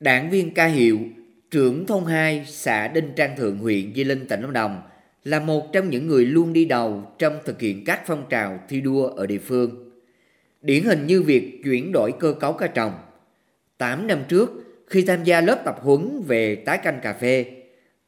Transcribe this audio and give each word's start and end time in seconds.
Đảng 0.00 0.30
viên 0.30 0.54
ca 0.54 0.66
hiệu, 0.66 0.98
trưởng 1.50 1.86
thôn 1.86 2.04
2 2.04 2.44
xã 2.46 2.88
Đinh 2.88 3.12
Trang 3.16 3.36
Thượng 3.36 3.58
huyện 3.58 3.94
Di 3.94 4.04
Linh 4.04 4.26
tỉnh 4.26 4.40
Lâm 4.40 4.52
Đồng 4.52 4.82
là 5.24 5.40
một 5.40 5.72
trong 5.72 5.90
những 5.90 6.06
người 6.06 6.24
luôn 6.26 6.52
đi 6.52 6.64
đầu 6.64 7.12
trong 7.18 7.38
thực 7.44 7.60
hiện 7.60 7.84
các 7.84 8.00
phong 8.06 8.24
trào 8.30 8.60
thi 8.68 8.80
đua 8.80 9.06
ở 9.06 9.26
địa 9.26 9.38
phương. 9.38 9.90
Điển 10.62 10.84
hình 10.84 11.06
như 11.06 11.22
việc 11.22 11.60
chuyển 11.64 11.92
đổi 11.92 12.12
cơ 12.20 12.34
cấu 12.40 12.52
ca 12.52 12.66
trồng. 12.66 12.92
8 13.78 14.06
năm 14.06 14.18
trước, 14.28 14.50
khi 14.86 15.02
tham 15.02 15.24
gia 15.24 15.40
lớp 15.40 15.62
tập 15.64 15.78
huấn 15.82 16.22
về 16.26 16.54
tái 16.54 16.78
canh 16.78 17.00
cà 17.02 17.12
phê, 17.12 17.44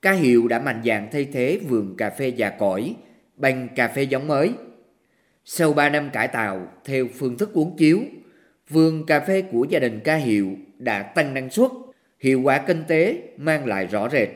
ca 0.02 0.12
hiệu 0.12 0.48
đã 0.48 0.58
mạnh 0.58 0.82
dạn 0.84 1.08
thay 1.12 1.24
thế 1.24 1.60
vườn 1.68 1.96
cà 1.96 2.10
phê 2.10 2.28
già 2.28 2.50
cỗi 2.50 2.94
bằng 3.36 3.68
cà 3.76 3.88
phê 3.88 4.02
giống 4.02 4.28
mới. 4.28 4.50
Sau 5.44 5.72
3 5.72 5.88
năm 5.88 6.10
cải 6.12 6.28
tạo 6.28 6.68
theo 6.84 7.06
phương 7.14 7.38
thức 7.38 7.52
uống 7.52 7.76
chiếu, 7.76 8.00
vườn 8.68 9.06
cà 9.06 9.20
phê 9.20 9.42
của 9.42 9.66
gia 9.70 9.78
đình 9.78 10.00
ca 10.04 10.16
hiệu 10.16 10.56
đã 10.78 11.02
tăng 11.02 11.34
năng 11.34 11.50
suất, 11.50 11.70
hiệu 12.22 12.40
quả 12.40 12.58
kinh 12.58 12.84
tế 12.88 13.22
mang 13.36 13.66
lại 13.66 13.86
rõ 13.86 14.08
rệt. 14.08 14.28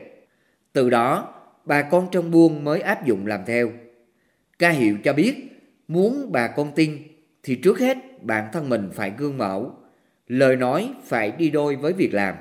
Từ 0.73 0.89
đó, 0.89 1.33
bà 1.65 1.81
con 1.81 2.07
trong 2.11 2.31
buôn 2.31 2.63
mới 2.63 2.81
áp 2.81 3.05
dụng 3.05 3.27
làm 3.27 3.45
theo. 3.45 3.69
Ca 4.59 4.69
hiệu 4.69 4.97
cho 5.03 5.13
biết, 5.13 5.35
muốn 5.87 6.31
bà 6.31 6.47
con 6.47 6.71
tin 6.75 6.97
thì 7.43 7.55
trước 7.55 7.79
hết 7.79 7.97
bản 8.21 8.49
thân 8.53 8.69
mình 8.69 8.89
phải 8.93 9.13
gương 9.17 9.37
mẫu, 9.37 9.71
lời 10.27 10.55
nói 10.55 10.93
phải 11.03 11.31
đi 11.31 11.49
đôi 11.49 11.75
với 11.75 11.93
việc 11.93 12.13
làm. 12.13 12.35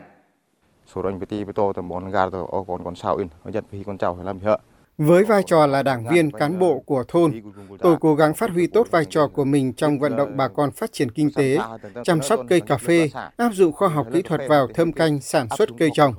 Số 0.87 1.03
anh 1.03 1.19
bị 1.19 1.45
bị 1.45 1.53
to 1.55 1.73
tầm 1.73 1.89
bọn 1.89 2.11
gà 2.11 2.27
rồi 2.27 2.47
còn 2.67 2.85
còn 2.85 2.95
sao 2.95 3.17
in, 3.17 3.29
giật 3.53 3.65
vì 3.71 3.83
con 3.83 3.99
cháu 3.99 4.15
phải 4.15 4.25
làm 4.25 4.39
hợ. 4.41 4.59
Với 4.99 5.25
vai 5.25 5.43
trò 5.47 5.67
là 5.67 5.83
đảng 5.83 6.09
viên, 6.09 6.31
cán 6.31 6.59
bộ 6.59 6.81
của 6.81 7.05
thôn, 7.09 7.33
tôi 7.79 7.97
cố 8.01 8.15
gắng 8.15 8.35
phát 8.35 8.51
huy 8.51 8.67
tốt 8.67 8.87
vai 8.91 9.05
trò 9.05 9.29
của 9.29 9.45
mình 9.45 9.73
trong 9.73 9.99
vận 9.99 10.17
động 10.17 10.37
bà 10.37 10.49
con 10.49 10.71
phát 10.71 10.93
triển 10.93 11.11
kinh 11.11 11.31
tế, 11.35 11.59
chăm 12.05 12.23
sóc 12.23 12.41
cây 12.49 12.61
cà 12.61 12.77
phê, 12.77 13.11
áp 13.37 13.51
dụng 13.55 13.73
khoa 13.73 13.89
học 13.89 14.07
kỹ 14.13 14.23
thuật 14.23 14.41
vào 14.49 14.69
thâm 14.75 14.93
canh 14.93 15.21
sản 15.21 15.49
xuất 15.59 15.69
cây 15.79 15.91
trồng. 15.95 16.15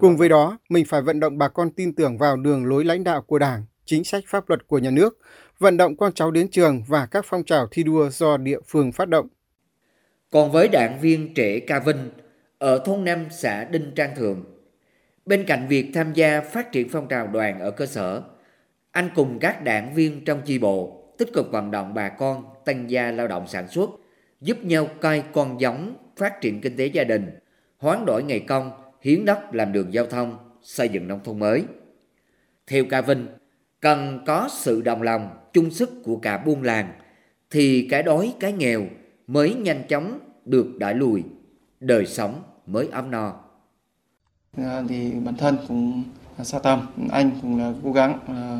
Cùng 0.00 0.16
với 0.16 0.28
đó, 0.28 0.58
mình 0.68 0.84
phải 0.84 1.02
vận 1.02 1.20
động 1.20 1.38
bà 1.38 1.48
con 1.48 1.70
tin 1.70 1.94
tưởng 1.94 2.18
vào 2.18 2.36
đường 2.36 2.66
lối 2.66 2.84
lãnh 2.84 3.04
đạo 3.04 3.22
của 3.22 3.38
Đảng, 3.38 3.64
chính 3.84 4.04
sách 4.04 4.24
pháp 4.26 4.48
luật 4.48 4.66
của 4.66 4.78
nhà 4.78 4.90
nước, 4.90 5.18
vận 5.58 5.76
động 5.76 5.96
con 5.96 6.12
cháu 6.12 6.30
đến 6.30 6.48
trường 6.50 6.82
và 6.88 7.06
các 7.06 7.24
phong 7.28 7.44
trào 7.44 7.66
thi 7.70 7.82
đua 7.82 8.10
do 8.10 8.36
địa 8.36 8.58
phương 8.66 8.92
phát 8.92 9.08
động. 9.08 9.28
Còn 10.30 10.52
với 10.52 10.68
đảng 10.68 11.00
viên 11.00 11.34
trẻ 11.34 11.58
Ca 11.58 11.78
Vinh, 11.80 12.10
ở 12.58 12.78
thôn 12.84 13.04
5 13.04 13.26
xã 13.30 13.64
Đinh 13.64 13.92
Trang 13.96 14.10
Thượng, 14.16 14.44
Bên 15.26 15.44
cạnh 15.46 15.66
việc 15.68 15.90
tham 15.94 16.12
gia 16.12 16.40
phát 16.40 16.72
triển 16.72 16.88
phong 16.88 17.08
trào 17.08 17.26
đoàn 17.26 17.60
ở 17.60 17.70
cơ 17.70 17.86
sở, 17.86 18.22
anh 18.90 19.08
cùng 19.14 19.38
các 19.38 19.64
đảng 19.64 19.94
viên 19.94 20.24
trong 20.24 20.40
chi 20.44 20.58
bộ 20.58 21.04
tích 21.18 21.32
cực 21.32 21.52
vận 21.52 21.70
động 21.70 21.94
bà 21.94 22.08
con 22.08 22.44
tăng 22.64 22.90
gia 22.90 23.10
lao 23.10 23.28
động 23.28 23.46
sản 23.46 23.68
xuất, 23.68 23.90
giúp 24.40 24.64
nhau 24.64 24.88
coi 25.00 25.22
con 25.32 25.60
giống, 25.60 25.96
phát 26.16 26.40
triển 26.40 26.60
kinh 26.60 26.76
tế 26.76 26.86
gia 26.86 27.04
đình, 27.04 27.30
hoán 27.78 28.06
đổi 28.06 28.22
ngày 28.22 28.40
công, 28.40 28.70
hiến 29.00 29.24
đất 29.24 29.54
làm 29.54 29.72
đường 29.72 29.92
giao 29.94 30.06
thông, 30.06 30.38
xây 30.62 30.88
dựng 30.88 31.08
nông 31.08 31.20
thôn 31.24 31.38
mới. 31.38 31.64
Theo 32.66 32.84
Ca 32.90 33.00
Vinh, 33.00 33.26
cần 33.80 34.24
có 34.26 34.48
sự 34.52 34.82
đồng 34.82 35.02
lòng, 35.02 35.30
chung 35.52 35.70
sức 35.70 35.90
của 36.04 36.16
cả 36.16 36.38
buôn 36.38 36.62
làng, 36.62 36.92
thì 37.50 37.88
cái 37.90 38.02
đói, 38.02 38.34
cái 38.40 38.52
nghèo 38.52 38.82
mới 39.26 39.54
nhanh 39.54 39.82
chóng 39.88 40.18
được 40.44 40.66
đẩy 40.78 40.94
lùi, 40.94 41.22
đời 41.80 42.06
sống 42.06 42.42
mới 42.66 42.88
ấm 42.92 43.10
no. 43.10 43.43
À, 44.56 44.82
thì 44.88 45.10
bản 45.24 45.36
thân 45.36 45.58
cũng 45.68 46.04
xa 46.42 46.58
tâm 46.58 46.86
anh 47.10 47.30
cũng 47.42 47.58
là 47.58 47.72
cố 47.84 47.92
gắng 47.92 48.18
à, 48.26 48.58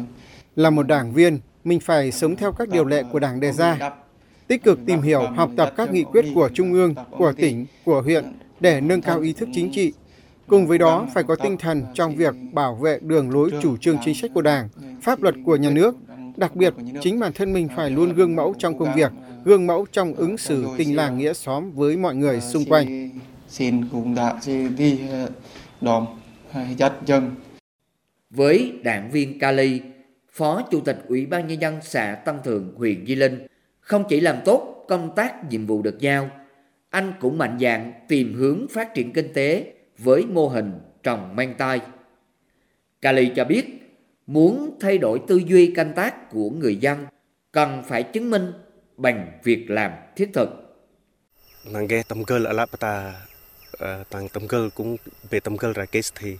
là 0.56 0.70
một 0.70 0.86
đảng 0.86 1.12
viên 1.12 1.38
mình 1.64 1.80
phải 1.80 2.12
sống 2.12 2.36
theo 2.36 2.52
các 2.52 2.68
điều 2.68 2.84
lệ 2.84 3.02
của 3.12 3.18
đảng 3.18 3.40
đề 3.40 3.52
ra. 3.52 3.90
Tích 4.46 4.62
cực 4.62 4.78
tìm 4.86 5.02
hiểu 5.02 5.20
học 5.20 5.50
tập 5.56 5.72
các 5.76 5.92
nghị 5.92 6.04
quyết 6.04 6.24
của 6.34 6.48
trung 6.54 6.72
ương 6.72 6.94
của 7.10 7.32
tỉnh 7.32 7.66
của 7.84 8.02
huyện 8.02 8.24
để 8.60 8.80
nâng 8.80 9.02
cao 9.02 9.20
ý 9.20 9.32
thức 9.32 9.48
chính 9.52 9.72
trị. 9.72 9.92
Cùng 10.46 10.66
với 10.66 10.78
đó 10.78 11.06
phải 11.14 11.24
có 11.24 11.36
tinh 11.36 11.56
thần 11.56 11.82
trong 11.94 12.16
việc 12.16 12.34
bảo 12.52 12.74
vệ 12.74 12.98
đường 13.02 13.30
lối 13.30 13.50
chủ 13.62 13.76
trương 13.76 13.98
chính 14.04 14.14
sách 14.14 14.30
của 14.34 14.42
đảng 14.42 14.68
pháp 15.02 15.22
luật 15.22 15.34
của 15.44 15.56
nhà 15.56 15.70
nước. 15.70 15.96
đặc 16.36 16.56
biệt 16.56 16.74
chính 17.00 17.20
bản 17.20 17.32
thân 17.32 17.52
mình 17.52 17.68
phải 17.76 17.90
luôn 17.90 18.12
gương 18.12 18.36
mẫu 18.36 18.54
trong 18.58 18.78
công 18.78 18.94
việc 18.94 19.12
gương 19.44 19.66
mẫu 19.66 19.86
trong 19.92 20.14
ứng 20.14 20.38
xử 20.38 20.66
tình 20.78 20.96
làng 20.96 21.18
nghĩa 21.18 21.32
xóm 21.32 21.72
với 21.72 21.96
mọi 21.96 22.14
người 22.14 22.40
xung 22.40 22.64
quanh. 22.64 23.10
xin 23.48 23.88
cũng 23.92 24.14
đã 24.14 24.40
đi 24.76 24.98
đòn 25.84 26.06
dắt 26.76 26.92
dân. 27.06 27.34
Với 28.30 28.78
đảng 28.82 29.10
viên 29.10 29.38
Cali, 29.38 29.80
Phó 30.30 30.62
Chủ 30.70 30.80
tịch 30.80 30.98
Ủy 31.08 31.26
ban 31.26 31.46
Nhân 31.46 31.60
dân 31.60 31.78
xã 31.82 32.14
Tân 32.14 32.36
Thượng, 32.44 32.74
huyện 32.76 33.06
Di 33.06 33.14
Linh, 33.14 33.46
không 33.80 34.04
chỉ 34.08 34.20
làm 34.20 34.36
tốt 34.44 34.84
công 34.88 35.14
tác 35.16 35.50
nhiệm 35.50 35.66
vụ 35.66 35.82
được 35.82 35.98
giao, 36.00 36.30
anh 36.90 37.12
cũng 37.20 37.38
mạnh 37.38 37.58
dạn 37.60 37.92
tìm 38.08 38.34
hướng 38.34 38.66
phát 38.70 38.94
triển 38.94 39.12
kinh 39.12 39.32
tế 39.32 39.74
với 39.98 40.26
mô 40.26 40.48
hình 40.48 40.72
trồng 41.02 41.36
mang 41.36 41.54
tay. 41.58 41.80
Cali 43.00 43.32
cho 43.36 43.44
biết, 43.44 43.64
muốn 44.26 44.76
thay 44.80 44.98
đổi 44.98 45.20
tư 45.26 45.36
duy 45.46 45.72
canh 45.74 45.92
tác 45.92 46.30
của 46.30 46.50
người 46.50 46.76
dân, 46.76 47.06
cần 47.52 47.82
phải 47.86 48.02
chứng 48.02 48.30
minh 48.30 48.52
bằng 48.96 49.38
việc 49.44 49.70
làm 49.70 49.92
thiết 50.16 50.30
thực. 50.32 50.48
Nangge 51.72 52.02
tamkel 52.02 52.46
ala 52.46 52.66
pata 52.66 53.12
tăng 54.10 54.28
tâm 54.28 54.48
cơ 54.48 54.70
cũng 54.74 54.96
về 55.30 55.40
tâm 55.40 55.56
cơ 55.56 55.72
ra 55.72 55.84
case 55.84 56.14
thì 56.20 56.36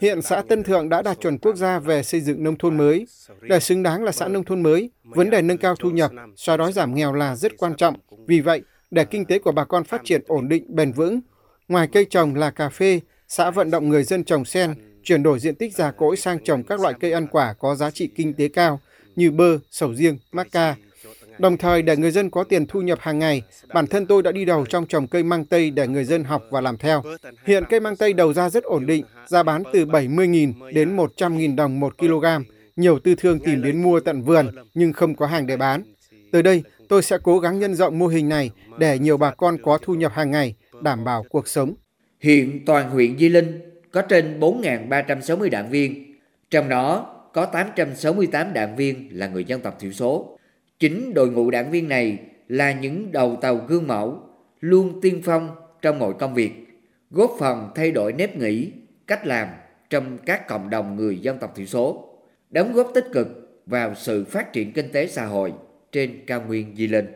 Hiện 0.00 0.22
xã 0.22 0.42
Tân 0.48 0.62
Thượng 0.62 0.88
đã 0.88 1.02
đạt 1.02 1.20
chuẩn 1.20 1.38
quốc 1.38 1.56
gia 1.56 1.78
về 1.78 2.02
xây 2.02 2.20
dựng 2.20 2.44
nông 2.44 2.56
thôn 2.58 2.76
mới. 2.76 3.06
Để 3.40 3.60
xứng 3.60 3.82
đáng 3.82 4.04
là 4.04 4.12
xã 4.12 4.28
nông 4.28 4.44
thôn 4.44 4.62
mới, 4.62 4.90
vấn 5.04 5.30
đề 5.30 5.42
nâng 5.42 5.58
cao 5.58 5.76
thu 5.76 5.90
nhập, 5.90 6.10
xóa 6.36 6.56
đói 6.56 6.72
giảm 6.72 6.94
nghèo 6.94 7.12
là 7.12 7.36
rất 7.36 7.52
quan 7.58 7.74
trọng. 7.76 7.94
Vì 8.26 8.40
vậy, 8.40 8.62
để 8.90 9.04
kinh 9.04 9.24
tế 9.24 9.38
của 9.38 9.52
bà 9.52 9.64
con 9.64 9.84
phát 9.84 10.00
triển 10.04 10.22
ổn 10.26 10.48
định, 10.48 10.64
bền 10.68 10.92
vững, 10.92 11.20
ngoài 11.68 11.88
cây 11.92 12.04
trồng 12.10 12.34
là 12.34 12.50
cà 12.50 12.68
phê, 12.68 13.00
xã 13.28 13.50
vận 13.50 13.70
động 13.70 13.88
người 13.88 14.04
dân 14.04 14.24
trồng 14.24 14.44
sen, 14.44 14.74
chuyển 15.04 15.22
đổi 15.22 15.38
diện 15.38 15.54
tích 15.54 15.76
già 15.76 15.90
cỗi 15.90 16.16
sang 16.16 16.44
trồng 16.44 16.62
các 16.62 16.80
loại 16.80 16.94
cây 17.00 17.12
ăn 17.12 17.26
quả 17.26 17.54
có 17.58 17.74
giá 17.74 17.90
trị 17.90 18.10
kinh 18.14 18.34
tế 18.34 18.48
cao 18.48 18.80
như 19.16 19.30
bơ, 19.30 19.58
sầu 19.70 19.94
riêng, 19.94 20.18
mắc 20.32 20.46
ca, 20.52 20.76
Đồng 21.38 21.56
thời 21.56 21.82
để 21.82 21.96
người 21.96 22.10
dân 22.10 22.30
có 22.30 22.44
tiền 22.44 22.66
thu 22.66 22.80
nhập 22.80 22.98
hàng 23.00 23.18
ngày, 23.18 23.42
bản 23.74 23.86
thân 23.86 24.06
tôi 24.06 24.22
đã 24.22 24.32
đi 24.32 24.44
đầu 24.44 24.66
trong 24.66 24.86
trồng 24.86 25.06
cây 25.06 25.22
mang 25.22 25.44
tây 25.44 25.70
để 25.70 25.86
người 25.86 26.04
dân 26.04 26.24
học 26.24 26.42
và 26.50 26.60
làm 26.60 26.76
theo. 26.76 27.02
Hiện 27.46 27.64
cây 27.70 27.80
mang 27.80 27.96
tây 27.96 28.12
đầu 28.12 28.32
ra 28.32 28.50
rất 28.50 28.64
ổn 28.64 28.86
định, 28.86 29.04
giá 29.26 29.42
bán 29.42 29.62
từ 29.72 29.84
70.000 29.84 30.72
đến 30.74 30.96
100.000 30.96 31.56
đồng 31.56 31.80
một 31.80 31.98
kg. 31.98 32.24
Nhiều 32.76 32.98
tư 32.98 33.14
thương 33.18 33.38
tìm 33.38 33.62
đến 33.62 33.82
mua 33.82 34.00
tận 34.00 34.22
vườn 34.22 34.46
nhưng 34.74 34.92
không 34.92 35.14
có 35.14 35.26
hàng 35.26 35.46
để 35.46 35.56
bán. 35.56 35.82
Từ 36.32 36.42
đây, 36.42 36.62
tôi 36.88 37.02
sẽ 37.02 37.18
cố 37.22 37.38
gắng 37.38 37.58
nhân 37.58 37.74
rộng 37.74 37.98
mô 37.98 38.06
hình 38.06 38.28
này 38.28 38.50
để 38.78 38.98
nhiều 38.98 39.16
bà 39.16 39.30
con 39.30 39.56
có 39.62 39.78
thu 39.82 39.94
nhập 39.94 40.12
hàng 40.14 40.30
ngày, 40.30 40.54
đảm 40.82 41.04
bảo 41.04 41.24
cuộc 41.28 41.48
sống. 41.48 41.74
Hiện 42.20 42.64
toàn 42.66 42.90
huyện 42.90 43.18
Di 43.18 43.28
Linh 43.28 43.60
có 43.90 44.02
trên 44.02 44.40
4.360 44.40 45.50
đảng 45.50 45.70
viên, 45.70 46.14
trong 46.50 46.68
đó 46.68 47.08
có 47.32 47.46
868 47.46 48.52
đảng 48.52 48.76
viên 48.76 49.08
là 49.12 49.28
người 49.28 49.44
dân 49.44 49.60
tộc 49.60 49.76
thiểu 49.80 49.92
số. 49.92 50.38
Chính 50.82 51.14
đội 51.14 51.30
ngũ 51.30 51.50
đảng 51.50 51.70
viên 51.70 51.88
này 51.88 52.18
là 52.48 52.72
những 52.72 53.12
đầu 53.12 53.36
tàu 53.40 53.56
gương 53.56 53.86
mẫu, 53.86 54.20
luôn 54.60 55.00
tiên 55.00 55.20
phong 55.24 55.50
trong 55.82 55.98
mọi 55.98 56.12
công 56.18 56.34
việc, 56.34 56.52
góp 57.10 57.30
phần 57.38 57.68
thay 57.74 57.90
đổi 57.90 58.12
nếp 58.12 58.36
nghĩ, 58.36 58.72
cách 59.06 59.26
làm 59.26 59.48
trong 59.90 60.18
các 60.26 60.48
cộng 60.48 60.70
đồng 60.70 60.96
người 60.96 61.18
dân 61.18 61.38
tộc 61.38 61.52
thiểu 61.56 61.66
số, 61.66 62.14
đóng 62.50 62.72
góp 62.72 62.90
tích 62.94 63.06
cực 63.12 63.28
vào 63.66 63.94
sự 63.94 64.24
phát 64.24 64.52
triển 64.52 64.72
kinh 64.72 64.92
tế 64.92 65.06
xã 65.06 65.24
hội 65.24 65.52
trên 65.92 66.20
cao 66.26 66.42
nguyên 66.46 66.76
Di 66.76 66.86
Linh. 66.86 67.06